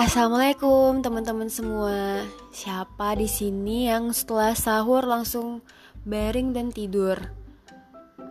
[0.00, 2.24] Assalamualaikum teman-teman semua.
[2.56, 5.60] Siapa di sini yang setelah sahur langsung
[6.08, 7.20] baring dan tidur?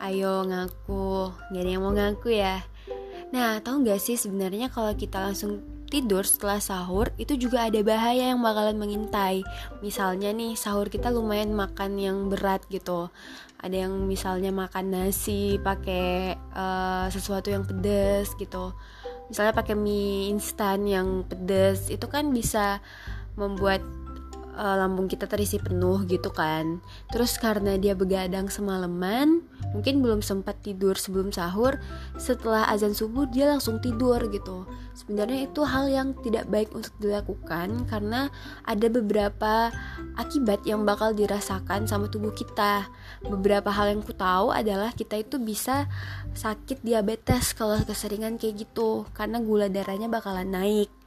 [0.01, 2.65] Ayo ngaku, gak ada yang mau ngaku ya.
[3.29, 5.61] Nah, tahu gak sih sebenarnya kalau kita langsung
[5.93, 9.45] tidur setelah sahur itu juga ada bahaya yang bakalan mengintai.
[9.85, 13.13] Misalnya nih sahur kita lumayan makan yang berat gitu.
[13.61, 18.73] Ada yang misalnya makan nasi pakai uh, sesuatu yang pedes gitu
[19.29, 22.81] misalnya pakai mie instan yang pedes itu kan bisa
[23.37, 23.79] membuat
[24.57, 26.83] uh, lambung kita terisi penuh gitu kan.
[27.13, 31.77] Terus karena dia begadang semalaman mungkin belum sempat tidur sebelum sahur
[32.17, 34.65] setelah azan subuh dia langsung tidur gitu.
[34.97, 38.27] Sebenarnya itu hal yang tidak baik untuk dilakukan karena
[38.67, 39.71] ada beberapa
[40.19, 42.89] akibat yang bakal dirasakan sama tubuh kita.
[43.23, 45.87] Beberapa hal yang ku tahu adalah kita itu bisa
[46.35, 50.98] sakit diabetes kalau keseringan kayak gitu karena gula darahnya bakalan naik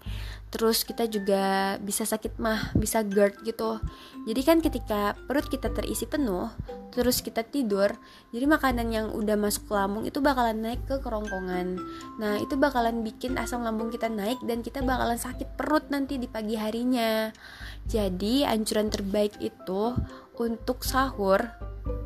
[0.53, 3.81] terus kita juga bisa sakit mah bisa GERD gitu.
[4.29, 6.53] Jadi kan ketika perut kita terisi penuh
[6.93, 7.89] terus kita tidur
[8.37, 11.81] jadi makanan yang udah masuk ke lambung itu bakalan naik ke kerongkongan.
[12.21, 16.29] Nah itu bakalan bikin asam lambung kita naik dan kita bakalan sakit perut nanti di
[16.29, 17.33] pagi harinya.
[17.89, 19.97] Jadi anjuran terbaik itu
[20.37, 21.49] untuk sahur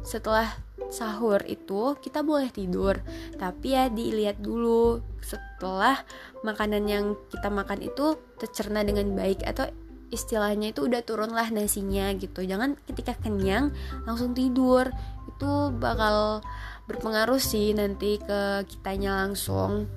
[0.07, 0.55] setelah
[0.91, 3.01] sahur itu kita boleh tidur.
[3.37, 6.03] Tapi ya dilihat dulu setelah
[6.47, 9.67] makanan yang kita makan itu tercerna dengan baik atau
[10.11, 12.47] istilahnya itu udah turun lah nasinya gitu.
[12.47, 13.75] Jangan ketika kenyang
[14.07, 14.91] langsung tidur.
[15.37, 16.41] Itu bakal
[16.87, 19.91] berpengaruh sih nanti ke kitanya langsung.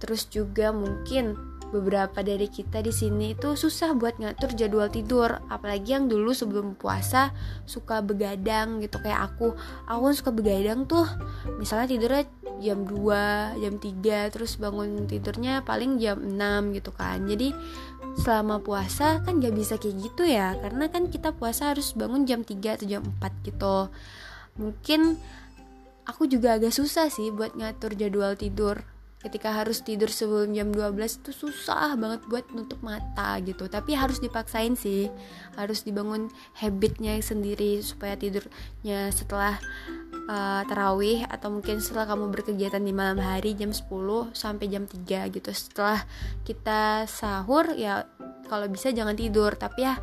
[0.00, 5.42] Terus juga mungkin beberapa dari kita di sini itu susah buat ngatur jadwal tidur.
[5.50, 7.34] Apalagi yang dulu sebelum puasa
[7.66, 9.02] suka begadang gitu.
[9.02, 9.58] Kayak aku
[9.90, 11.10] aku kan suka begadang tuh.
[11.58, 12.24] Misalnya tidurnya
[12.62, 17.26] jam 2, jam 3 terus bangun tidurnya paling jam 6 gitu kan.
[17.26, 17.50] Jadi
[18.14, 20.54] selama puasa kan gak bisa kayak gitu ya.
[20.62, 23.90] Karena kan kita puasa harus bangun jam 3 atau jam 4 gitu.
[24.54, 25.18] Mungkin
[26.06, 28.93] aku juga agak susah sih buat ngatur jadwal tidur
[29.24, 33.64] ketika harus tidur sebelum jam 12 itu susah banget buat nutup mata gitu.
[33.72, 35.08] Tapi harus dipaksain sih.
[35.56, 36.28] Harus dibangun
[36.60, 39.56] habitnya sendiri supaya tidurnya setelah
[40.28, 43.88] uh, tarawih atau mungkin setelah kamu berkegiatan di malam hari jam 10
[44.36, 45.50] sampai jam 3 gitu.
[45.56, 46.04] Setelah
[46.44, 48.04] kita sahur ya
[48.52, 49.56] kalau bisa jangan tidur.
[49.56, 49.96] Tapi ya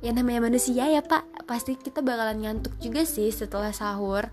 [0.00, 1.28] ya namanya manusia ya pak.
[1.44, 4.32] Pasti kita bakalan ngantuk juga sih setelah sahur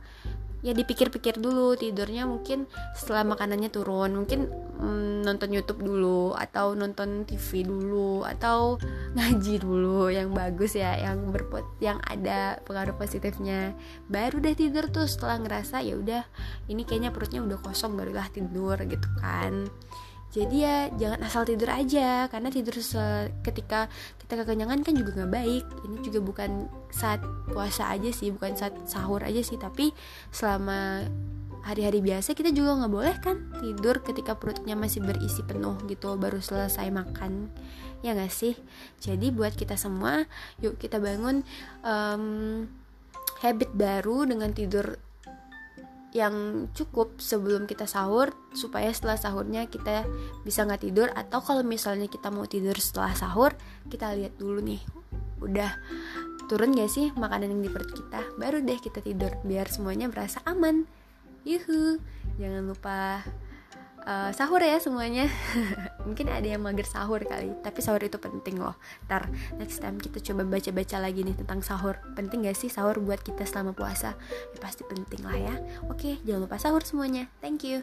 [0.64, 4.48] ya dipikir-pikir dulu tidurnya mungkin setelah makanannya turun mungkin
[4.80, 8.80] mm, nonton YouTube dulu atau nonton TV dulu atau
[9.20, 13.76] ngaji dulu yang bagus ya yang berpot yang ada pengaruh positifnya.
[14.08, 16.24] Baru deh tidur tuh setelah ngerasa ya udah
[16.72, 19.68] ini kayaknya perutnya udah kosong barulah tidur gitu kan
[20.34, 22.26] jadi ya jangan asal tidur aja.
[22.26, 22.74] Karena tidur
[23.46, 23.86] ketika
[24.18, 25.64] kita kekenyangan kan juga nggak baik.
[25.86, 26.52] Ini juga bukan
[26.90, 27.22] saat
[27.54, 29.62] puasa aja sih bukan saat sahur aja sih.
[29.62, 29.94] Tapi
[30.34, 31.06] selama
[31.62, 36.42] hari-hari biasa kita juga nggak boleh kan tidur ketika perutnya masih berisi penuh gitu baru
[36.42, 37.54] selesai makan.
[38.02, 38.58] Ya nggak sih?
[39.06, 40.26] Jadi buat kita semua
[40.66, 41.46] yuk kita bangun
[41.86, 42.66] um,
[43.46, 44.98] habit baru dengan tidur
[46.14, 50.06] yang cukup sebelum kita sahur supaya setelah sahurnya kita
[50.46, 51.10] bisa nggak tidur.
[51.18, 53.58] Atau kalau misalnya kita mau tidur setelah sahur
[53.90, 54.82] kita lihat dulu nih
[55.44, 55.76] udah
[56.48, 58.22] turun gak sih makanan yang di perut kita?
[58.38, 60.86] Baru deh kita tidur biar semuanya berasa aman.
[61.44, 62.00] Yuhu.
[62.40, 63.26] Jangan lupa
[64.06, 65.28] uh, sahur ya semuanya
[66.04, 68.76] mungkin ada yang mager sahur kali tapi sahur itu penting loh.
[69.08, 69.28] Ntar
[69.58, 72.00] next time kita coba baca-baca lagi nih tentang sahur.
[72.14, 74.16] Penting gak sih sahur buat kita selama puasa?
[74.54, 75.56] Ya pasti penting lah ya.
[75.88, 77.32] Oke jangan lupa sahur semuanya.
[77.40, 77.82] Thank you